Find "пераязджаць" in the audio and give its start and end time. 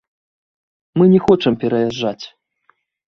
1.65-2.21